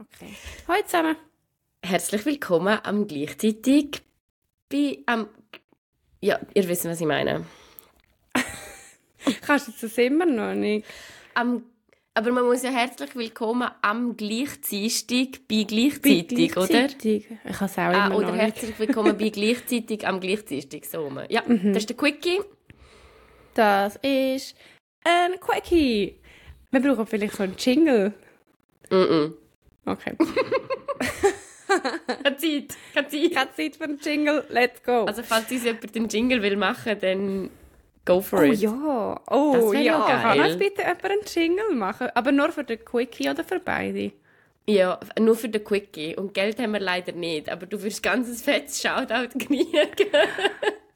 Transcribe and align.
Okay. 0.00 0.32
Hallo 0.66 0.82
zusammen. 0.86 1.16
Herzlich 1.84 2.24
willkommen 2.24 2.78
am 2.84 3.06
gleichzeitig 3.06 4.00
bei 4.70 4.98
am 5.06 5.28
ja, 6.22 6.38
ihr 6.54 6.68
wisst, 6.68 6.84
was 6.86 7.00
ich 7.00 7.06
meine. 7.06 7.44
Kannst 9.46 9.68
du 9.68 9.72
das 9.80 9.98
immer 9.98 10.26
noch 10.26 10.54
nicht? 10.54 10.86
Am, 11.34 11.64
aber 12.14 12.30
man 12.32 12.44
muss 12.44 12.62
ja 12.62 12.70
herzlich 12.70 13.14
willkommen 13.14 13.70
am 13.82 14.16
gleichzeitig 14.16 15.46
bei 15.48 15.64
gleichzeitig, 15.64 16.54
Bei 16.54 16.60
oder? 16.62 16.66
gleichzeitig. 16.68 17.26
Ich 17.44 17.56
kann 17.56 17.66
es 17.66 17.72
auch 17.72 17.78
Ah, 17.78 18.06
immer 18.06 18.16
oder 18.16 18.34
herzlich 18.34 18.78
willkommen 18.78 19.16
bei 19.18 19.28
gleichzeitig 19.30 20.06
am 20.06 20.20
gleichzeitig 20.20 20.88
so 20.88 21.02
rum. 21.04 21.20
Ja, 21.28 21.42
Mhm. 21.46 21.72
das 21.72 21.82
ist 21.84 21.90
der 21.90 21.96
Quickie. 21.96 22.40
Das 23.54 23.96
ist 23.96 24.54
ein 25.04 25.38
Quickie. 25.40 26.20
Wir 26.70 26.80
brauchen 26.80 27.06
vielleicht 27.06 27.34
so 27.34 27.42
einen 27.42 27.56
Jingle. 27.58 28.12
Mm 28.90 28.94
-mm. 28.94 29.32
Okay. 29.86 30.16
Keine 32.22 32.36
Zeit, 32.36 32.76
keine 32.94 33.08
Zeit. 33.08 33.34
Keine 33.34 33.54
Zeit 33.54 33.76
für 33.76 33.84
einen 33.84 33.98
Jingle. 33.98 34.44
Let's 34.48 34.82
go. 34.82 35.04
Also 35.04 35.22
falls 35.22 35.50
uns 35.50 35.64
jemand 35.64 35.94
den 35.94 36.08
Jingle 36.08 36.42
will 36.42 36.56
machen, 36.56 36.96
dann 37.00 37.50
go 38.04 38.20
for 38.20 38.40
oh 38.40 38.42
it. 38.42 38.60
ja. 38.60 39.20
Das 39.26 39.36
Oh 39.36 39.72
wär 39.72 39.80
ja. 39.80 39.98
noch 39.98 40.06
Kann 40.08 40.40
uns 40.40 40.58
bitte 40.58 40.82
jemand 40.82 41.04
einen 41.04 41.20
Jingle 41.32 41.74
machen? 41.74 42.08
Aber 42.14 42.32
nur 42.32 42.50
für 42.50 42.64
den 42.64 42.84
Quickie 42.84 43.30
oder 43.30 43.44
für 43.44 43.60
beide? 43.60 44.12
Ja, 44.66 44.98
nur 45.18 45.36
für 45.36 45.48
den 45.48 45.64
Quickie. 45.64 46.16
Und 46.16 46.34
Geld 46.34 46.58
haben 46.60 46.72
wir 46.72 46.80
leider 46.80 47.12
nicht, 47.12 47.48
aber 47.48 47.66
du 47.66 47.82
wirst 47.82 48.02
ganz 48.02 48.28
ein 48.28 48.34
fettes 48.34 48.80
Shoutout 48.82 49.38
kriegen. 49.38 49.66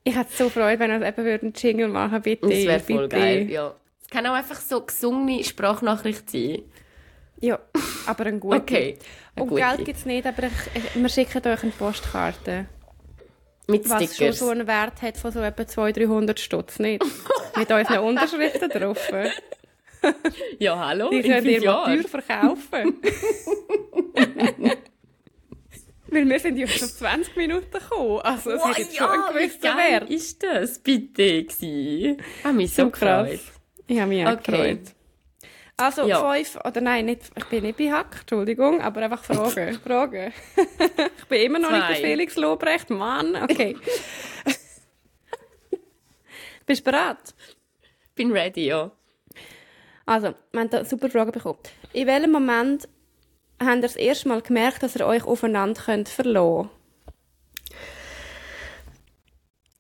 Ich 0.07 0.15
hätte 0.15 0.31
so 0.37 0.51
Freude, 0.51 0.79
wenn 0.81 1.03
eben 1.03 1.17
würden 1.25 1.47
einen 1.47 1.55
Jingle 1.55 1.89
machen 1.89 2.21
bitte. 2.21 2.47
Das 2.47 2.59
wäre 2.67 2.79
voll 2.79 3.09
bitte. 3.09 3.17
geil, 3.17 3.51
ja. 3.51 3.75
Es 4.03 4.11
kann 4.11 4.27
auch 4.27 4.35
einfach 4.35 4.61
so 4.61 4.83
gesungene 4.83 5.43
Sprachnachricht 5.43 6.31
sein. 6.31 6.59
Ja, 7.41 7.59
aber 8.07 8.27
ein 8.27 8.41
guter. 8.41 8.57
Okay. 8.59 8.99
eine 9.37 9.47
Und. 9.51 9.57
Geld 9.57 9.85
gibt 9.85 9.99
es 9.99 10.07
nicht, 10.07 10.27
aber 10.27 10.45
ich, 10.45 10.95
wir 10.95 11.09
schicken 11.09 11.47
euch 11.47 11.63
eine 11.63 11.73
Postkarte. 11.73 12.67
Mit 13.67 13.89
Was 13.89 13.99
schon 14.03 14.09
Stickers. 14.09 14.39
so 14.41 14.51
einen 14.51 14.67
Wert 14.67 15.01
hat 15.01 15.17
von 15.17 15.33
so 15.33 15.41
etwa 15.41 15.67
200, 15.67 15.97
300 16.09 16.39
Stutz, 16.41 16.79
nicht? 16.79 17.03
Mit 17.57 17.71
unseren 17.73 17.99
Unterschriften 18.01 18.69
drauf. 18.69 19.11
Ja, 20.59 20.79
hallo, 20.87 21.09
Die 21.09 21.23
könnt 21.23 21.47
ihr 21.47 21.65
mal 21.65 21.97
teuer 21.97 22.07
verkaufen. 22.09 23.01
Weil 26.11 26.29
wir 26.29 26.39
sind 26.39 26.59
ja 26.59 26.67
schon 26.69 26.89
20 26.89 27.37
Minuten 27.37 27.71
gekommen. 27.73 28.21
Also 28.21 28.51
es 28.51 28.63
hat 28.65 28.79
jetzt 28.79 28.97
schon 28.97 29.09
einen 29.09 29.23
wie 29.31 29.39
gewissen 29.39 29.61
geil 29.63 29.77
Wert. 29.93 30.11
ist 30.11 30.43
das 30.43 30.79
bitte 30.79 31.45
gewesen? 31.45 32.19
Ich 32.39 32.45
habe 32.45 32.55
mich 32.55 32.73
so, 32.75 32.83
So 32.85 32.91
krass. 32.91 33.31
gefreut. 33.31 33.41
Ich 33.87 33.99
habe 33.99 34.09
mich 34.11 34.27
auch 34.27 34.33
Okay. 34.33 34.43
gefreut. 34.53 34.95
Also 35.77 36.07
Ja. 36.07 36.33
fünf, 36.33 36.57
oder 36.65 36.81
nein, 36.81 37.07
nicht, 37.07 37.23
ich 37.35 37.45
bin 37.47 37.65
nicht 37.65 37.77
bei 37.77 37.91
Hack, 37.91 38.19
Entschuldigung, 38.21 38.81
aber 38.81 39.03
einfach 39.03 39.25
Fragen. 39.25 39.75
Fragen. 39.85 40.33
ich 41.19 41.25
bin 41.25 41.43
immer 41.43 41.59
noch 41.59 41.73
nicht 41.73 41.89
der 41.89 41.97
Zwei. 41.97 42.03
Felix 42.03 42.37
Lobrecht, 42.37 42.91
Mann. 42.91 43.35
Okay. 43.43 43.77
Bist 46.67 46.87
du 46.87 46.91
bereit? 46.91 47.35
Bin 48.15 48.31
ready, 48.31 48.67
ja. 48.67 48.93
Also, 50.07 50.35
wir 50.53 50.61
haben 50.61 50.71
da 50.71 50.85
super 50.85 51.11
Fragen 51.11 51.33
bekommen. 51.33 51.59
In 51.93 52.07
welchem 52.07 52.31
Moment 52.31 52.89
habt 53.61 53.77
ihr 53.77 53.83
das 53.83 53.97
erste 53.97 54.29
Mal 54.29 54.43
gemerkt, 54.43 54.83
dass 54.83 54.95
ihr 54.97 55.07
euch 55.07 55.25
aufeinander 55.25 55.83
könnt 55.83 56.09
verlassen 56.09 56.71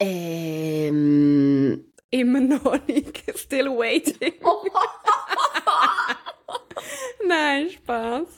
Ähm... 0.00 1.84
Immer 2.10 2.40
noch 2.40 2.86
nicht. 2.86 3.24
Still 3.36 3.70
waiting. 3.70 4.34
Nein, 7.26 7.70
Spaß. 7.70 8.28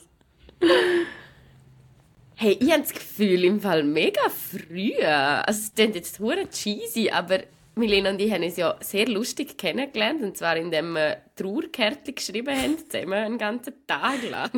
Hey, 2.35 2.59
ich 2.61 2.71
habe 2.71 2.83
das 2.83 2.93
Gefühl, 2.93 3.45
im 3.45 3.61
Fall 3.61 3.83
mega 3.83 4.29
früh. 4.29 4.95
Also, 5.03 5.61
es 5.61 5.75
klingt 5.75 5.95
jetzt 5.95 6.19
hure 6.21 6.49
cheesy, 6.51 7.11
aber 7.11 7.41
Milena 7.75 8.11
und 8.11 8.21
ich 8.21 8.31
haben 8.33 8.43
uns 8.43 8.57
ja 8.57 8.77
sehr 8.81 9.07
lustig 9.07 9.57
kennengelernt. 9.57 10.23
Und 10.23 10.37
zwar, 10.37 10.57
indem 10.57 10.93
wir 10.93 11.23
Trauerkärtchen 11.37 12.15
geschrieben 12.15 12.55
haben, 12.57 12.79
zusammen 12.79 13.13
einen 13.15 13.39
ganzen 13.39 13.75
Tag 13.87 14.23
lang. 14.31 14.51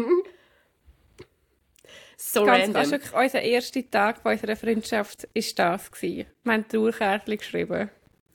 So 2.17 2.45
Ganz 2.45 2.75
random. 2.75 3.01
fast 3.01 3.15
unser 3.15 3.43
erster 3.43 3.89
Tag 3.89 4.23
von 4.23 4.33
unserer 4.33 4.57
Freundschaft 4.57 5.29
war 5.33 5.43
das. 5.57 5.91
gewesen. 5.91 6.27
Wir 6.43 6.53
haben 6.53 6.69
Trauerkärtchen 6.69 7.39
geschrieben. 7.39 7.91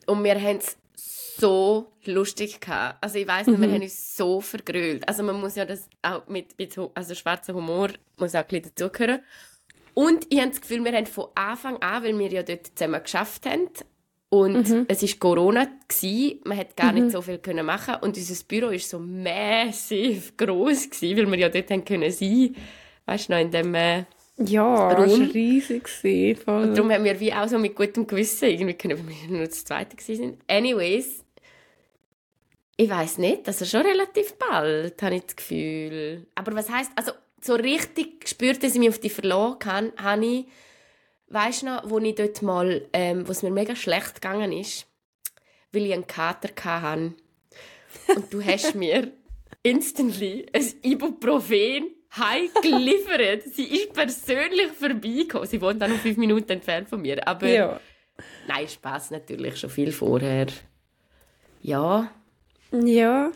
Und 0.06 0.24
wir 0.24 0.40
haben 0.40 0.56
es 0.56 0.76
so 0.94 1.92
lustig 2.04 2.60
gehabt. 2.60 3.02
Also 3.02 3.18
ich 3.18 3.26
weiss 3.26 3.46
nicht, 3.46 3.60
wir 3.60 3.70
haben 3.70 3.82
uns 3.82 4.16
so 4.16 4.40
vergrölt. 4.40 5.06
Also 5.08 5.22
man 5.22 5.40
muss 5.40 5.56
ja 5.56 5.64
das 5.64 5.88
auch 6.02 6.26
mit, 6.28 6.56
mit 6.58 6.78
also 6.94 7.14
schwarzer 7.14 7.54
Humor 7.54 7.90
muss 8.18 8.34
auch 8.34 8.40
ein 8.40 8.46
bisschen 8.46 8.72
dazugehören. 8.74 9.20
Und 9.94 10.26
ich 10.30 10.40
habe 10.40 10.50
das 10.50 10.60
Gefühl, 10.60 10.84
wir 10.84 10.92
haben 10.92 11.06
von 11.06 11.26
Anfang 11.34 11.80
an, 11.82 12.02
weil 12.02 12.18
wir 12.18 12.28
ja 12.28 12.42
dort 12.42 12.66
zusammen 12.76 13.02
geschafft 13.02 13.46
haben, 13.46 13.68
und 14.34 14.88
es 14.88 15.00
war 15.00 15.18
Corona, 15.20 15.68
gewesen, 15.86 16.40
man 16.44 16.58
hat 16.58 16.76
gar 16.76 16.90
nicht 16.90 17.12
so 17.12 17.22
viel 17.22 17.38
können 17.38 17.64
machen 17.64 17.94
und 18.00 18.16
unser 18.16 18.44
Büro 18.44 18.66
war 18.66 18.78
so 18.80 18.98
massiv 18.98 20.36
gross, 20.36 20.90
gewesen, 20.90 21.16
weil 21.16 21.30
wir 21.30 21.38
ja 21.38 21.48
dort 21.48 21.70
haben 21.70 21.84
können 21.84 22.10
sein 22.10 22.56
Weißt 23.06 23.28
du 23.28 23.32
noch, 23.32 23.40
in 23.40 23.50
dem... 23.52 23.74
Äh, 23.74 24.04
Ja, 24.36 24.90
Warum? 24.90 25.04
es 25.04 25.20
war 25.20 25.34
riesig. 25.34 25.88
Voll. 25.88 26.74
Darum 26.74 26.90
haben 26.90 27.04
wir 27.04 27.20
wie 27.20 27.32
auch 27.32 27.46
so 27.46 27.58
mit 27.58 27.76
gutem 27.76 28.06
Gewissen 28.06 28.48
irgendwie 28.48 28.74
können, 28.74 28.98
weil 28.98 29.14
wir 29.14 29.36
nur 29.36 29.46
das 29.46 29.64
Zweite 29.64 29.96
sind. 30.02 30.38
Anyways, 30.48 31.24
ich 32.76 32.90
weiß 32.90 33.18
nicht, 33.18 33.46
also 33.46 33.64
schon 33.64 33.82
relativ 33.82 34.34
bald, 34.34 35.00
habe 35.02 35.16
ich 35.16 35.22
das 35.22 35.36
Gefühl. 35.36 36.26
Aber 36.34 36.54
was 36.56 36.68
heißt 36.68 36.90
also 36.96 37.12
so 37.40 37.54
richtig 37.54 38.22
gespürt, 38.22 38.62
dass 38.62 38.74
ich 38.74 38.80
mich 38.80 38.88
auf 38.88 38.98
die 38.98 39.10
verloren 39.10 39.58
kann, 39.60 39.92
habe 39.96 40.24
ich, 40.24 40.46
weißt 41.28 41.62
du 41.62 41.66
noch, 41.66 41.90
wo 41.90 41.98
ich 41.98 42.14
dort 42.16 42.42
mal, 42.42 42.88
ähm, 42.92 43.28
wo 43.28 43.32
es 43.32 43.42
mir 43.42 43.52
mega 43.52 43.76
schlecht 43.76 44.16
gegangen 44.16 44.50
ist, 44.50 44.86
weil 45.70 45.86
ich 45.86 45.92
einen 45.92 46.06
Kater 46.06 46.50
hatte. 46.64 47.14
Und 48.16 48.32
du 48.32 48.42
hast 48.42 48.74
mir 48.74 49.12
instantly 49.62 50.46
ein 50.52 50.72
Ibuprofen 50.82 51.94
heim 52.16 52.48
geliefert. 52.62 53.42
Sie 53.54 53.64
ist 53.64 53.92
persönlich 53.92 54.68
vorbeigekommen. 54.78 55.46
Sie 55.46 55.60
wohnt 55.60 55.82
auch 55.82 55.88
noch 55.88 55.98
fünf 55.98 56.16
Minuten 56.16 56.50
entfernt 56.50 56.88
von 56.88 57.02
mir. 57.02 57.26
Aber 57.26 57.46
ja. 57.46 57.80
nein, 58.46 58.68
Spaß 58.68 59.10
natürlich 59.10 59.56
schon 59.56 59.70
viel 59.70 59.92
vorher. 59.92 60.46
Ja, 61.62 62.10
Ja. 62.72 63.30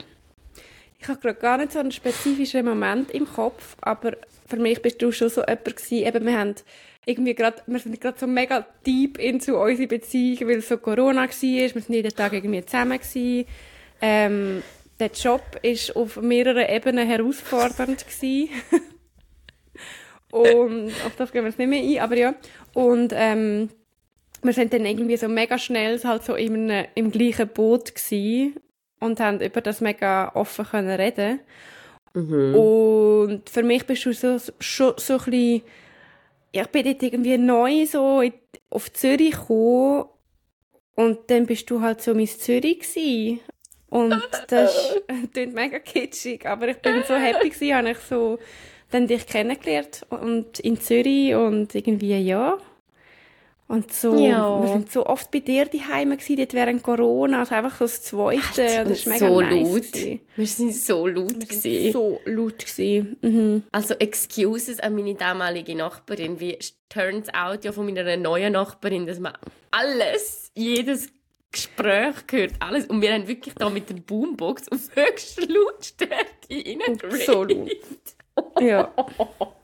Ich 1.00 1.06
habe 1.06 1.20
gerade 1.20 1.38
gar 1.38 1.58
nicht 1.58 1.72
so 1.72 1.78
einen 1.78 1.92
spezifischen 1.92 2.64
Moment 2.64 3.12
im 3.12 3.26
Kopf, 3.26 3.76
aber 3.80 4.16
für 4.48 4.56
mich 4.56 4.82
bist 4.82 5.00
du 5.00 5.12
schon 5.12 5.28
so 5.28 5.42
jemand 5.42 5.64
gewesen, 5.64 6.06
eben 6.06 6.26
wir 6.26 6.38
haben 6.38 6.54
irgendwie 7.06 7.34
gerade, 7.34 7.62
wir 7.66 7.78
sind 7.78 8.00
gerade 8.00 8.18
so 8.18 8.26
mega 8.26 8.66
deep 8.84 9.16
into 9.18 9.62
unsere 9.62 9.86
Beziehung, 9.86 10.48
weil 10.48 10.60
so 10.60 10.76
Corona 10.76 11.22
war, 11.22 11.28
wir 11.28 11.68
sind 11.68 11.88
jeden 11.88 12.14
Tag 12.14 12.32
irgendwie 12.32 12.64
zusammen 12.64 12.98
gewesen. 12.98 13.46
Ähm, 14.00 14.62
der 15.00 15.10
Job 15.10 15.42
ist 15.62 15.94
auf 15.96 16.16
mehreren 16.16 16.68
Ebenen 16.68 17.06
herausfordernd. 17.06 18.04
Und 20.30 20.92
auf 21.06 21.16
das 21.16 21.32
gehen 21.32 21.42
wir 21.42 21.48
jetzt 21.48 21.58
nicht 21.58 21.68
mehr 21.68 21.82
ein, 21.82 22.04
aber 22.04 22.16
ja. 22.16 22.34
Und 22.74 23.12
ähm, 23.14 23.70
wir 24.42 24.52
sind 24.52 24.72
dann 24.72 24.84
irgendwie 24.84 25.16
so 25.16 25.28
mega 25.28 25.58
schnell 25.58 26.02
halt 26.02 26.24
so 26.24 26.34
in 26.34 26.70
einem, 26.70 26.86
im 26.94 27.10
gleichen 27.10 27.48
Boot 27.48 27.94
gewesen 27.94 28.56
und 29.00 29.20
haben 29.20 29.40
über 29.40 29.60
das 29.60 29.80
mega 29.80 30.32
offen 30.34 30.66
können 30.66 31.00
reden. 31.00 31.40
Und 32.54 33.48
für 33.48 33.62
mich 33.62 33.86
bist 33.86 34.04
du 34.04 34.12
so, 34.12 34.38
schon 34.60 34.94
so 34.96 35.14
ein 35.14 35.18
bisschen, 35.18 35.62
ja, 36.54 36.62
ich 36.62 36.68
bin 36.68 36.84
dort 36.84 37.02
irgendwie 37.02 37.38
neu 37.38 37.86
so 37.86 38.20
in, 38.20 38.32
auf 38.70 38.92
Zürich 38.92 39.32
gekommen 39.32 40.06
und 40.94 41.30
dann 41.30 41.46
bist 41.46 41.70
du 41.70 41.80
halt 41.80 42.02
so 42.02 42.14
mein 42.14 42.26
Zürich 42.26 42.80
gewesen. 42.80 43.40
Und 43.90 44.14
das 44.48 44.74
ist- 44.74 45.32
klingt 45.32 45.54
mega 45.54 45.78
kitschig, 45.78 46.46
aber 46.46 46.68
ich 46.68 46.76
bin 46.78 47.02
so 47.06 47.14
happy 47.14 47.48
gewesen, 47.50 47.74
habe 47.74 47.90
ich 47.90 47.98
so 47.98 48.38
dann 48.90 49.06
dich 49.06 49.26
kennengelernt 49.26 50.06
und 50.10 50.58
in 50.60 50.80
Zürich 50.80 51.34
und 51.34 51.74
irgendwie, 51.74 52.18
ja. 52.18 52.58
Und 53.66 53.92
so, 53.92 54.16
Ja. 54.16 54.62
wir 54.62 54.68
sind 54.72 54.90
so 54.90 55.04
oft 55.04 55.30
bei 55.30 55.40
dir 55.40 55.66
daheim 55.66 56.12
gewesen, 56.12 56.36
dort 56.36 56.54
während 56.54 56.82
Corona, 56.82 57.40
also 57.40 57.54
einfach 57.54 57.76
so 57.76 57.84
das 57.84 58.02
Zweite, 58.02 58.80
und 58.80 58.90
das 58.90 58.98
ist 59.00 59.06
mega 59.06 59.28
so 59.28 59.40
nice 59.42 59.68
laut. 59.68 59.92
gewesen. 59.92 60.20
Wir 60.36 60.46
sind 60.46 60.74
so 60.74 61.06
laut 61.06 61.30
Wir 61.38 61.46
gewesen. 61.46 61.60
sind 61.82 61.92
so 61.92 62.20
laut 62.24 62.58
gewesen. 62.60 63.16
Mhm. 63.20 63.62
Also 63.70 63.92
Excuses 63.98 64.80
an 64.80 64.94
meine 64.94 65.14
damalige 65.16 65.74
Nachbarin. 65.74 66.40
Wie 66.40 66.56
turns 66.88 67.28
out 67.34 67.62
ja 67.66 67.72
von 67.72 67.84
meiner 67.84 68.16
neuen 68.16 68.54
Nachbarin, 68.54 69.06
dass 69.06 69.18
man 69.18 69.34
alles, 69.70 70.50
jedes 70.54 71.10
Gespräch 71.52 72.26
gehört, 72.26 72.54
alles. 72.60 72.86
Und 72.86 73.00
wir 73.00 73.12
haben 73.12 73.26
wirklich 73.26 73.54
da 73.54 73.70
mit 73.70 73.88
der 73.88 73.94
Boombox 73.94 74.68
auf 74.70 74.80
höchster 74.94 75.46
Lautstärke 75.46 76.24
reingeredet. 76.50 77.26
So 77.26 77.44
laut. 77.44 78.60
Ja. 78.60 78.92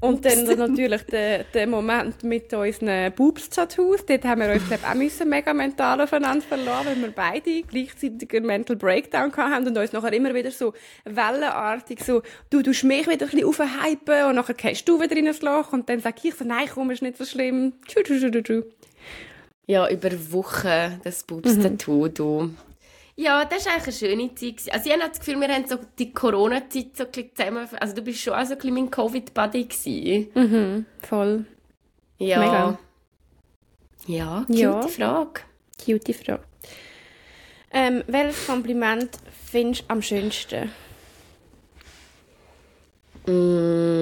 Und 0.00 0.24
dann 0.24 0.44
natürlich 0.44 1.02
der, 1.02 1.44
der 1.44 1.66
Moment 1.66 2.22
mit 2.22 2.52
unseren 2.52 3.12
Boobs-Tattoos. 3.12 4.06
Dort 4.06 4.24
haben 4.24 4.42
wir 4.42 4.52
uns, 4.52 4.66
glaube 4.68 4.82
ich, 4.84 4.88
auch 4.88 4.94
müssen 4.94 5.28
mega 5.28 5.52
mental 5.52 6.00
aufeinander 6.00 6.44
verloren, 6.46 6.86
weil 6.86 7.02
wir 7.02 7.10
beide 7.10 7.62
gleichzeitig 7.62 8.32
einen 8.32 8.46
Mental 8.46 8.76
Breakdown 8.76 9.36
hatten 9.36 9.66
und 9.66 9.76
uns 9.76 9.92
nachher 9.92 10.12
immer 10.12 10.32
wieder 10.34 10.52
so 10.52 10.72
wellenartig 11.04 12.04
so, 12.04 12.22
du 12.50 12.62
tust 12.62 12.84
mich 12.84 13.08
wieder 13.08 13.26
ein 13.26 13.30
bisschen 13.30 13.44
aufhypen 13.44 14.24
und 14.28 14.36
nachher 14.36 14.54
gehst 14.54 14.88
du 14.88 15.00
wieder 15.00 15.16
in 15.16 15.26
ein 15.26 15.36
Loch 15.40 15.72
und 15.72 15.88
dann 15.88 15.98
sage 15.98 16.16
ich 16.22 16.34
so, 16.34 16.44
nein, 16.44 16.68
komm, 16.72 16.90
ist 16.92 17.02
nicht 17.02 17.16
so 17.16 17.24
schlimm. 17.24 17.72
Tschu, 17.86 18.02
tschu, 18.02 18.30
tschu, 18.30 18.42
tschu. 18.42 18.62
Ja, 19.68 19.88
über 19.90 20.10
Wochen 20.32 21.00
das 21.04 21.22
Boobs-Tattoo, 21.24 22.06
mhm. 22.06 22.14
du. 22.14 22.50
Ja, 23.16 23.44
das 23.44 23.66
war 23.66 23.74
eigentlich 23.74 24.02
eine 24.02 24.12
schöne 24.12 24.34
Zeit. 24.34 24.72
Also 24.72 24.88
ich 24.88 24.92
habe 24.96 25.10
das 25.10 25.18
Gefühl, 25.18 25.38
wir 25.40 25.48
haben 25.48 25.66
so 25.68 25.76
die 25.98 26.10
Corona-Zeit 26.12 26.96
so 26.96 27.04
ein 27.04 27.10
bisschen 27.10 27.36
zusammen... 27.36 27.68
Also 27.78 27.94
du 27.94 28.00
bist 28.00 28.20
schon 28.20 28.32
auch 28.32 28.46
so 28.46 28.52
ein 28.52 28.58
bisschen 28.58 28.74
mein 28.74 28.90
Covid-Buddy 28.90 29.68
Mhm, 30.34 30.86
voll. 31.02 31.44
Ja. 32.16 32.38
Mega. 32.38 32.78
Ja, 34.06 34.44
cute 34.46 34.58
ja. 34.58 34.80
Frage. 34.88 35.42
Cute 35.84 36.14
Frage. 36.14 36.44
Ähm, 37.70 38.02
welches 38.06 38.46
Kompliment 38.46 39.10
findest 39.50 39.82
du 39.82 39.86
am 39.88 40.00
schönsten? 40.00 40.70
Mm, 43.26 43.98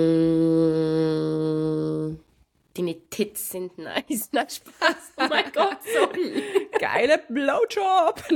deine 2.77 3.09
Tits 3.09 3.51
sind 3.51 3.79
nice. 3.79 4.29
Nein, 4.33 4.47
Spaß. 4.49 5.13
Oh 5.17 5.27
mein 5.29 5.53
Gott, 5.53 5.79
sorry. 5.93 6.43
Geile 6.79 7.19
Blowjob. 7.29 8.23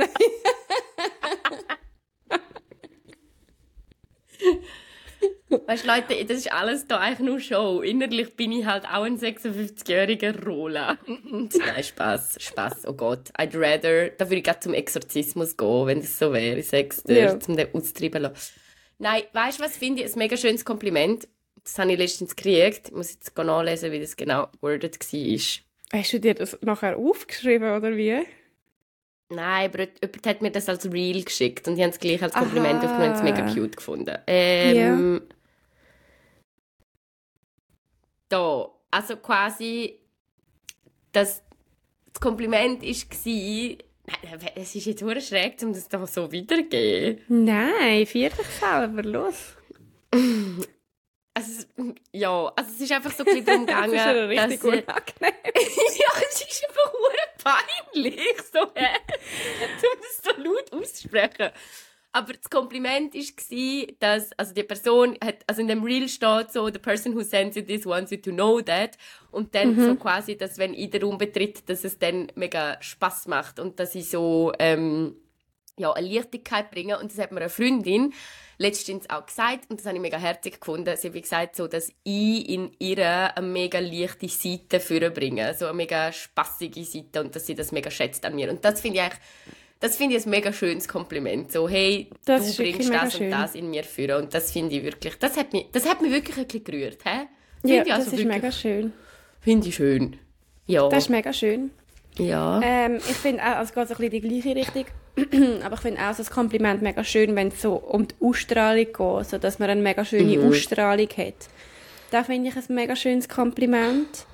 Weißt 5.67 5.85
du, 5.85 5.89
Leute, 5.89 6.25
das 6.25 6.39
ist 6.39 6.53
alles 6.53 6.87
da 6.87 6.99
eigentlich 6.99 7.19
nur 7.19 7.41
Show. 7.41 7.83
Innerlich 7.83 8.37
bin 8.37 8.53
ich 8.53 8.65
halt 8.65 8.85
auch 8.85 9.03
ein 9.03 9.19
56-jähriger 9.19 10.45
Rola. 10.45 10.97
Nein, 11.07 11.83
Spaß, 11.83 12.37
Spaß. 12.41 12.87
Oh 12.87 12.93
Gott, 12.93 13.31
I'd 13.37 13.55
rather. 13.55 14.11
Da 14.11 14.27
würde 14.27 14.37
ich 14.37 14.45
gerade 14.45 14.61
zum 14.61 14.75
Exorzismus 14.75 15.57
gehen, 15.57 15.87
wenn 15.87 16.01
das 16.01 16.19
so 16.19 16.33
wäre. 16.33 16.63
Dir, 16.63 17.15
ja. 17.15 17.41
zum 17.41 17.57
den 17.57 17.75
auszutreiben 17.75 18.31
Nein, 18.99 19.23
weißt 19.33 19.59
du 19.59 19.65
was, 19.65 19.77
finde 19.77 20.03
ich 20.03 20.13
ein 20.13 20.19
mega 20.19 20.37
schönes 20.37 20.65
Kompliment. 20.65 21.27
Das 21.71 21.79
habe 21.79 21.93
ich 21.93 21.99
letztens 21.99 22.35
gekriegt. 22.35 22.89
Ich 22.89 22.95
muss 22.95 23.13
jetzt 23.13 23.39
nachlesen, 23.39 23.93
wie 23.93 24.01
das 24.01 24.17
genau 24.17 24.49
worded 24.61 24.99
war. 24.99 26.01
Hast 26.01 26.13
du 26.13 26.19
dir 26.19 26.35
das 26.35 26.59
nachher 26.63 26.97
aufgeschrieben, 26.97 27.77
oder 27.77 27.97
wie? 27.97 28.27
Nein, 29.29 29.71
aber 29.71 29.87
jemand 30.03 30.27
hat 30.27 30.43
mir 30.43 30.51
das 30.51 30.69
als 30.69 30.91
Real 30.93 31.23
geschickt 31.23 31.69
und 31.69 31.77
ich 31.77 31.83
habe 31.83 31.93
es 31.93 32.01
gleich 32.01 32.21
als 32.25 32.35
Kompliment 32.35 32.83
aufgenommen 32.83 33.11
und 33.11 33.17
es 33.17 33.23
mega 33.23 33.55
cute 33.55 33.77
gefunden. 33.77 34.19
Ähm, 34.27 34.77
yeah. 34.77 35.21
Da, 38.29 38.69
also 38.91 39.17
quasi, 39.19 40.01
das, 41.13 41.45
das 42.13 42.21
Kompliment 42.21 42.83
war, 42.83 42.89
es 44.57 44.75
ist 44.75 44.87
jetzt 44.87 45.03
nur 45.03 45.21
schräg, 45.21 45.63
um 45.63 45.73
das 45.73 45.89
da 45.89 46.05
so 46.05 46.33
wiederzugeben. 46.33 47.23
Nein, 47.29 48.07
vier 48.07 48.31
dich 48.31 48.47
selber, 48.59 49.05
los. 49.05 49.57
Ja, 52.13 52.53
also 52.57 52.71
es 52.75 52.81
ist 52.81 52.93
einfach 52.93 53.13
so 53.13 53.25
ein 53.25 53.25
bisschen 53.27 53.67
darum 53.67 53.67
gegangen, 53.67 53.93
das 53.95 54.01
ist 54.01 54.07
ja 54.07 54.25
richtig 54.27 54.61
dass, 54.61 54.65
unangenehm. 54.65 55.35
ja, 55.55 56.23
es 56.29 56.41
ist 56.43 56.67
einfach 56.69 56.93
peinlich, 57.93 58.43
so, 58.53 58.61
hä? 58.75 58.97
um 59.83 60.01
das 60.01 60.23
so 60.23 60.43
laut 60.43 60.73
auszusprechen. 60.73 61.51
Aber 62.13 62.33
das 62.33 62.51
Kompliment 62.51 63.15
war, 63.15 63.87
dass, 64.01 64.33
also 64.33 64.53
die 64.53 64.65
Person 64.65 65.17
hat, 65.23 65.45
also 65.47 65.61
in 65.61 65.69
dem 65.69 65.85
Reel 65.85 66.09
steht 66.09 66.53
so, 66.53 66.67
the 66.67 66.79
person 66.79 67.15
who 67.15 67.23
sends 67.23 67.57
you 67.57 67.63
this 67.63 67.87
wants 67.87 68.11
you 68.11 68.19
to 68.19 68.33
know 68.33 68.61
that. 68.61 68.99
Und 69.31 69.55
dann 69.55 69.77
mhm. 69.77 69.87
so 69.87 69.95
quasi, 69.95 70.37
dass 70.37 70.59
wenn 70.59 70.75
ich 70.75 70.91
den 70.91 71.05
Raum 71.05 71.19
betritt, 71.19 71.69
dass 71.69 71.85
es 71.85 71.99
dann 71.99 72.27
mega 72.35 72.83
Spass 72.83 73.29
macht 73.29 73.61
und 73.61 73.79
dass 73.79 73.95
ich 73.95 74.11
so, 74.11 74.53
ähm, 74.59 75.15
ja, 75.77 75.93
eine 75.93 76.09
Leichtigkeit 76.09 76.73
bringe. 76.73 76.99
Und 76.99 77.13
das 77.13 77.19
hat 77.19 77.31
mir 77.31 77.41
eine 77.41 77.49
Freundin 77.49 78.13
letztens 78.61 79.09
auch 79.09 79.25
gesagt, 79.25 79.71
und 79.71 79.81
das 79.81 79.87
habe 79.87 79.97
ich 79.97 80.03
mega 80.03 80.19
herzig 80.19 80.61
gefunden, 80.61 80.95
sie 80.97 81.09
hat 81.09 81.15
gesagt, 81.15 81.57
so, 81.57 81.67
dass 81.67 81.91
ich 82.05 82.49
in 82.49 82.71
ihr 82.79 83.35
eine 83.35 83.47
mega 83.47 83.79
leichte 83.79 84.29
Seite 84.29 84.81
vorbringe, 84.81 85.55
so 85.55 85.65
eine 85.65 85.75
mega 85.75 86.13
spassige 86.13 86.85
Seite 86.85 87.23
und 87.23 87.35
dass 87.35 87.47
sie 87.47 87.55
das 87.55 87.73
mega 87.73 87.91
schätzt 87.91 88.25
an 88.27 88.35
mir. 88.35 88.51
Und 88.51 88.63
das 88.63 88.83
finde 88.83 88.99
ich 88.99 89.03
eigentlich, 89.05 89.21
das 89.81 89.97
finde 89.97 90.17
ich 90.17 90.27
ein 90.27 90.31
mega 90.31 90.53
schönes 90.53 90.87
Kompliment. 90.87 91.51
So, 91.51 91.71
hey, 91.71 92.11
das 92.27 92.55
du 92.55 92.63
bringst 92.63 92.93
das 92.93 93.15
und 93.15 93.31
das 93.31 93.55
in 93.55 93.71
mir 93.71 93.83
vor. 93.83 94.19
Und 94.19 94.35
das 94.35 94.53
finde 94.53 94.77
ich 94.77 94.85
wirklich, 94.85 95.15
das 95.19 95.39
hat 95.39 95.55
mich, 95.55 95.69
das 95.73 95.89
hat 95.89 96.03
mich 96.03 96.13
wirklich 96.13 96.37
ein 96.37 96.45
bisschen 96.45 96.65
gerührt. 96.65 96.99
Hä? 97.05 97.29
Ja, 97.63 97.79
also 97.79 97.89
das 97.89 98.07
ist 98.07 98.13
wirklich, 98.13 98.27
mega 98.29 98.53
schön. 98.53 98.93
Finde 99.41 99.69
ich 99.69 99.75
schön. 99.75 100.19
Ja. 100.67 100.87
Das 100.91 101.05
ist 101.05 101.09
mega 101.09 101.33
schön. 101.33 101.71
Ja. 102.19 102.61
Ähm, 102.63 102.97
ich 102.97 103.17
finde 103.17 103.43
auch, 103.43 103.63
es 103.63 103.73
geht 103.73 103.89
so 103.89 103.95
ein 103.95 104.01
bisschen 104.01 104.11
die 104.11 104.41
gleiche 104.43 104.55
Richtung. 104.55 104.85
Aber 105.65 105.75
ich 105.75 105.81
finde 105.81 106.01
auch 106.03 106.13
so 106.13 106.19
das 106.19 106.31
Kompliment 106.31 106.83
mega 106.83 107.05
schön, 107.05 107.35
wenn 107.37 107.49
es 107.49 107.63
so 107.63 107.75
um 107.75 108.07
die 108.09 108.15
Ausstrahlung 108.21 108.87
geht, 108.87 109.29
so 109.29 109.39
dass 109.39 109.59
man 109.59 109.71
eine 109.71 109.83
mega 109.83 110.05
schöne 110.05 110.39
mhm. 110.39 110.49
Ausstrahlung 110.49 111.09
hat. 111.17 111.49
Da 112.11 112.25
finde 112.25 112.49
ich 112.49 112.57
ein 112.57 112.75
mega 112.75 112.97
schönes 112.97 113.29
Kompliment. 113.29 114.27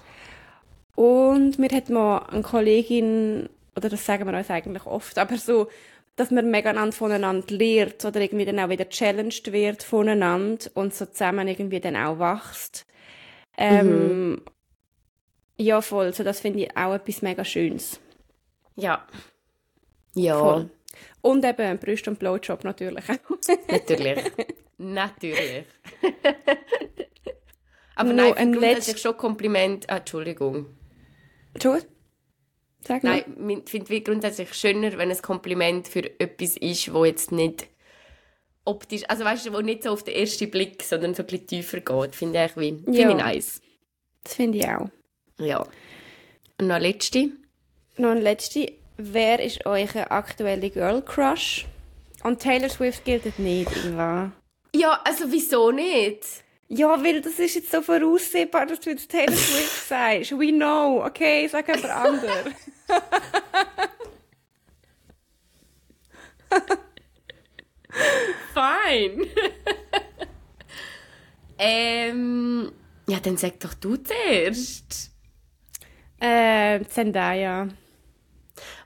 Und 0.94 1.58
mir 1.58 1.68
hat 1.70 1.90
mal 1.90 2.18
eine 2.30 2.42
Kollegin, 2.42 3.48
oder 3.76 3.88
das 3.88 4.06
sagen 4.06 4.26
wir 4.26 4.36
uns 4.36 4.50
eigentlich 4.50 4.86
oft, 4.86 5.18
aber 5.18 5.36
so, 5.36 5.68
dass 6.16 6.30
man 6.30 6.50
mega 6.50 6.90
voneinander 6.92 7.54
lernt 7.54 8.02
oder 8.04 8.20
irgendwie 8.20 8.46
dann 8.46 8.58
auch 8.58 8.70
wieder 8.70 8.88
challenged 8.88 9.52
wird 9.52 9.82
voneinander 9.82 10.70
und 10.74 10.94
so 10.94 11.04
zusammen 11.04 11.46
irgendwie 11.46 11.80
dann 11.80 11.96
auch 11.96 12.18
wächst. 12.18 12.86
Ähm, 13.58 14.30
mhm. 14.30 14.42
Ja, 15.58 15.80
voll. 15.82 16.12
So, 16.14 16.24
das 16.24 16.40
finde 16.40 16.60
ich 16.60 16.76
auch 16.76 16.94
etwas 16.94 17.22
mega 17.22 17.44
Schönes. 17.44 18.00
Ja. 18.74 19.06
Ja. 20.16 20.38
Voll. 20.38 20.70
Und 21.20 21.44
eben 21.44 21.78
Brüste 21.78 22.10
und 22.10 22.18
Blowjob 22.18 22.64
natürlich. 22.64 23.04
natürlich. 23.68 24.24
natürlich. 24.78 25.64
Aber 27.94 28.12
no, 28.12 28.22
nein, 28.22 28.32
ich 28.32 28.38
finde 28.38 28.60
letzt... 28.60 28.98
schon 28.98 29.16
Kompliment. 29.16 29.88
Ah, 29.88 29.98
Entschuldigung. 29.98 30.66
Entschuldigung? 31.54 31.90
Sag 32.86 33.02
Nein, 33.02 33.24
ich 33.48 33.68
finde 33.68 33.96
es 33.96 34.04
grundsätzlich 34.04 34.54
schöner, 34.54 34.96
wenn 34.96 35.10
ein 35.10 35.20
Kompliment 35.20 35.88
für 35.88 36.04
etwas 36.20 36.56
ist, 36.56 36.94
wo 36.94 37.04
jetzt 37.04 37.32
nicht 37.32 37.66
optisch, 38.64 39.02
also 39.08 39.24
weißt 39.24 39.46
du, 39.46 39.52
wo 39.52 39.60
nicht 39.60 39.82
so 39.82 39.90
auf 39.90 40.04
den 40.04 40.14
ersten 40.14 40.50
Blick, 40.50 40.84
sondern 40.84 41.14
so 41.14 41.24
ein 41.24 41.26
bisschen 41.26 41.46
tiefer 41.48 41.80
geht, 41.80 42.14
finde 42.14 42.44
ich 42.44 42.56
wie, 42.56 42.78
finde 42.84 42.98
ja. 42.98 43.10
ich 43.10 43.16
nice. 43.16 43.60
Das 44.22 44.34
finde 44.34 44.58
ich 44.58 44.68
auch. 44.68 44.88
Ja. 45.40 45.66
Und 46.60 46.68
noch 46.68 46.78
letzte? 46.78 47.30
Noch 47.96 48.10
ein 48.10 48.22
letzte. 48.22 48.72
Wer 48.98 49.40
ist 49.40 49.66
euer 49.66 50.10
aktuelle 50.10 50.70
Girl 50.70 51.02
Crush? 51.02 51.66
Und 52.22 52.40
Taylor 52.40 52.70
Swift 52.70 53.04
gilt 53.04 53.38
nicht, 53.38 53.70
Eva. 53.84 54.32
Ja, 54.74 55.00
also 55.04 55.30
wieso 55.30 55.70
nicht? 55.70 56.24
Ja, 56.68 57.02
weil 57.04 57.20
das 57.20 57.38
ist 57.38 57.54
jetzt 57.54 57.70
so 57.70 57.82
voraussehbar, 57.82 58.66
dass 58.66 58.80
du 58.80 58.90
jetzt 58.90 59.10
Taylor 59.10 59.36
Swift 59.36 59.88
sagst. 59.88 60.32
We 60.32 60.50
know, 60.50 61.04
okay? 61.04 61.46
Sag 61.46 61.68
jemand 61.68 61.84
anderes. 61.86 62.54
Fine. 68.54 69.26
ähm, 71.58 72.72
ja, 73.06 73.20
dann 73.20 73.36
sag 73.36 73.60
doch 73.60 73.74
du 73.74 73.96
zuerst. 73.96 75.10
Äh, 76.18 76.82
Zendaya. 76.86 77.68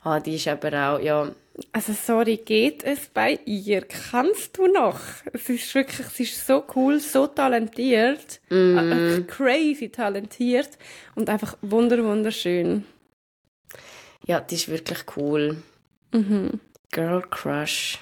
Ah, 0.02 0.20
die 0.20 0.36
ist 0.36 0.48
aber 0.48 0.72
auch, 0.72 1.00
ja. 1.00 1.30
Also 1.72 1.92
sorry, 1.92 2.38
geht 2.38 2.84
es 2.84 3.08
bei 3.08 3.38
ihr? 3.44 3.82
Kannst 3.82 4.56
du 4.56 4.66
noch? 4.66 4.98
Es 5.32 5.48
ist 5.50 5.74
wirklich, 5.74 6.06
sie 6.06 6.22
ist 6.22 6.46
so 6.46 6.64
cool, 6.74 7.00
so 7.00 7.26
talentiert, 7.26 8.40
mm. 8.48 9.26
crazy 9.26 9.90
talentiert 9.90 10.78
und 11.16 11.28
einfach 11.28 11.58
wunder 11.60 12.02
wunderschön. 12.02 12.86
Ja, 14.24 14.40
die 14.40 14.54
ist 14.54 14.68
wirklich 14.68 15.00
cool. 15.16 15.62
Mhm. 16.12 16.60
Girl 16.92 17.22
Crush. 17.28 17.98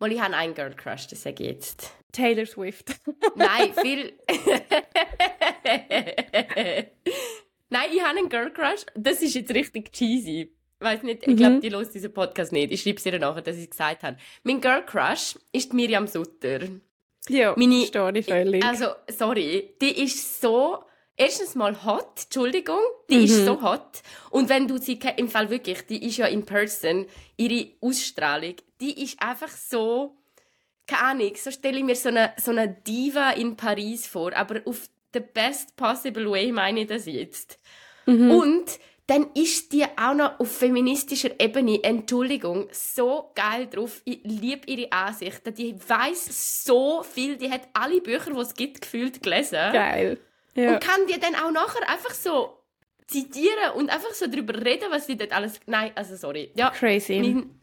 Mal, 0.00 0.12
ich 0.12 0.20
habe 0.20 0.34
einen 0.34 0.54
Girl 0.54 0.74
Crush, 0.74 1.06
das 1.08 1.22
sage 1.22 1.44
ich 1.44 1.50
jetzt. 1.50 1.92
Taylor 2.10 2.46
Swift. 2.46 2.96
Nein, 3.36 3.72
viel. 3.80 4.12
Nein, 7.70 7.88
ich 7.92 8.02
habe 8.02 8.18
einen 8.18 8.28
Girl 8.28 8.52
Crush. 8.52 8.84
Das 8.94 9.22
ist 9.22 9.34
jetzt 9.34 9.54
richtig 9.54 9.92
cheesy. 9.92 10.52
Ich 10.80 10.84
weiß 10.84 11.02
nicht, 11.02 11.26
ich 11.26 11.36
glaube, 11.36 11.56
mhm. 11.56 11.60
die 11.60 11.68
los 11.68 11.90
diesen 11.90 12.12
Podcast 12.12 12.52
nicht. 12.52 12.72
Ich 12.72 12.82
schreibe 12.82 12.98
es 12.98 13.06
ihr 13.06 13.18
nachher, 13.18 13.42
dass 13.42 13.56
ich 13.56 13.64
es 13.64 13.70
gesagt 13.70 14.02
habe. 14.02 14.16
Mein 14.42 14.60
Girl 14.60 14.84
Crush 14.84 15.38
ist 15.52 15.72
Miriam 15.72 16.06
Sutter. 16.06 16.60
Ja, 17.28 17.54
Meine, 17.56 17.82
ich 17.82 18.26
völlig. 18.26 18.64
Also, 18.64 18.86
sorry, 19.08 19.74
die 19.80 20.02
ist 20.02 20.40
so 20.40 20.82
erstens 21.16 21.54
mal 21.54 21.84
hot, 21.84 22.24
Entschuldigung, 22.24 22.80
die 23.10 23.18
mhm. 23.18 23.24
ist 23.24 23.44
so 23.44 23.62
hot. 23.62 24.02
Und 24.30 24.48
wenn 24.48 24.66
du 24.66 24.78
sie 24.78 24.98
im 25.16 25.28
Fall 25.28 25.50
wirklich, 25.50 25.86
die 25.86 26.06
ist 26.06 26.16
ja 26.16 26.26
in 26.26 26.46
person, 26.46 27.06
ihre 27.36 27.72
Ausstrahlung, 27.82 28.54
die 28.80 29.02
ist 29.02 29.22
einfach 29.22 29.50
so 29.50 30.16
keine 30.90 31.02
Ahnung, 31.02 31.32
so 31.36 31.50
stelle 31.52 31.78
ich 31.78 31.84
mir 31.84 31.94
so 31.94 32.08
eine, 32.08 32.32
so 32.36 32.50
eine 32.50 32.68
Diva 32.68 33.30
in 33.30 33.56
Paris 33.56 34.08
vor, 34.08 34.34
aber 34.34 34.60
auf 34.64 34.88
the 35.12 35.20
best 35.20 35.76
possible 35.76 36.30
way 36.30 36.52
meine 36.52 36.80
ich 36.80 36.86
das 36.86 37.06
jetzt. 37.06 37.58
Mhm. 38.06 38.30
Und 38.30 38.78
dann 39.06 39.26
ist 39.34 39.72
die 39.72 39.84
auch 39.84 40.14
noch 40.14 40.38
auf 40.38 40.56
feministischer 40.58 41.30
Ebene, 41.40 41.82
Entschuldigung, 41.82 42.68
so 42.70 43.32
geil 43.34 43.66
drauf. 43.66 44.02
Ich 44.04 44.20
liebe 44.22 44.70
ihre 44.70 44.92
Ansichten. 44.92 45.52
Die 45.52 45.74
weiß 45.76 46.64
so 46.64 47.02
viel. 47.02 47.36
Die 47.36 47.50
hat 47.50 47.62
alle 47.72 48.00
Bücher, 48.00 48.32
die 48.32 48.38
es 48.38 48.54
gibt, 48.54 48.82
gefühlt 48.82 49.20
gelesen. 49.20 49.72
Geil. 49.72 50.20
Ja. 50.54 50.74
Und 50.74 50.80
kann 50.80 51.06
die 51.08 51.18
dann 51.18 51.34
auch 51.34 51.50
nachher 51.50 51.88
einfach 51.88 52.14
so 52.14 52.60
zitieren 53.08 53.72
und 53.74 53.90
einfach 53.90 54.12
so 54.12 54.28
darüber 54.28 54.54
reden, 54.64 54.86
was 54.90 55.06
sie 55.06 55.16
dort 55.16 55.32
alles... 55.32 55.58
Nein, 55.66 55.90
also 55.96 56.14
sorry. 56.14 56.52
Ja, 56.54 56.70
Crazy. 56.70 57.18
mein 57.18 57.60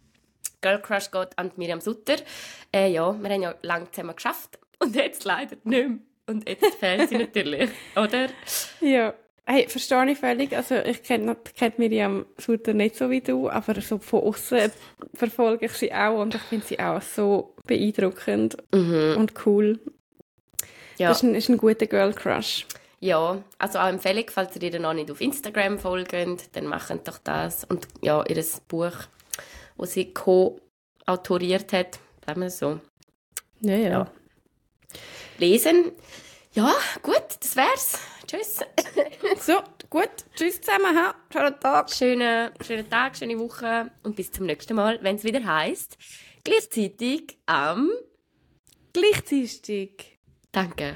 Girl 0.60 0.82
Crush 0.82 1.12
geht 1.12 1.30
an 1.38 1.52
Miriam 1.56 1.80
Sutter. 1.80 2.18
Äh, 2.74 2.92
ja, 2.92 3.14
wir 3.14 3.30
haben 3.30 3.42
ja 3.42 3.56
lange 3.62 3.90
zusammen 3.92 4.16
geschafft 4.16 4.60
und 4.80 4.96
jetzt 4.96 5.24
leider 5.24 5.56
nicht 5.64 5.66
mehr. 5.66 5.98
Und 6.28 6.48
jetzt 6.48 6.76
fehlt 6.76 7.10
sie 7.10 7.18
natürlich, 7.18 7.70
oder? 7.96 8.28
Ja. 8.82 9.14
Hey, 9.46 9.66
verstehe 9.70 10.12
ich 10.12 10.18
völlig. 10.18 10.54
Also, 10.56 10.76
ich 10.76 11.02
kenne 11.04 11.38
kenn 11.56 11.72
Miriam 11.78 12.26
Sutter 12.38 12.74
nicht 12.74 12.98
so 12.98 13.10
wie 13.10 13.22
du, 13.22 13.50
aber 13.50 13.80
so 13.80 13.98
von 13.98 14.24
außen 14.24 14.72
verfolge 15.14 15.68
ich 15.68 15.72
sie 15.72 15.94
auch 15.94 16.20
und 16.20 16.36
ich 16.36 16.42
finde 16.42 16.66
sie 16.66 16.80
auch 16.80 17.02
so 17.02 17.56
beeindruckend 17.66 18.58
und 18.74 19.34
cool. 19.46 19.80
Ja. 20.98 21.10
Das 21.10 21.18
ist 21.18 21.24
ein, 21.24 21.36
ist 21.36 21.50
ein 21.50 21.58
guter 21.58 21.86
Girl 21.86 22.14
Crush. 22.14 22.66
Ja, 23.00 23.42
also 23.60 23.80
auch 23.80 23.88
Empfehlung, 23.88 24.26
falls 24.30 24.56
ihr 24.56 24.74
ihr 24.74 24.80
noch 24.80 24.94
nicht 24.94 25.12
auf 25.12 25.22
Instagram 25.22 25.78
folgt, 25.78 26.14
dann 26.14 26.66
macht 26.66 27.08
doch 27.08 27.20
das. 27.20 27.64
Und 27.64 27.88
ja, 28.02 28.26
ihr 28.28 28.44
Buch, 28.68 28.92
das 29.78 29.94
sie 29.94 30.14
co-autoriert 30.14 31.72
hat, 31.74 32.00
sagen 32.26 32.42
wir 32.42 32.50
so, 32.50 32.80
Ja, 33.62 33.76
ja. 33.76 34.12
Lesen. 35.38 35.92
Ja, 36.54 36.74
gut, 37.02 37.24
das 37.40 37.56
wär's. 37.56 38.00
Tschüss. 38.26 38.60
So, 39.40 39.62
gut. 39.90 40.10
Tschüss 40.36 40.60
zusammen. 40.62 40.98
Ha? 40.98 41.16
Schönen 41.32 41.60
Tag. 41.60 41.90
Schönen, 41.92 42.52
schönen 42.66 42.90
Tag, 42.90 43.16
schöne 43.16 43.40
Woche 43.40 43.92
und 44.04 44.16
bis 44.16 44.32
zum 44.32 44.46
nächsten 44.46 44.76
Mal, 44.76 45.00
wenn 45.02 45.16
es 45.16 45.24
wieder 45.24 45.44
heißt 45.46 45.98
gleichzeitig 46.48 47.38
am... 47.46 47.92
Gleichzeitig. 48.94 50.18
Danke. 50.52 50.96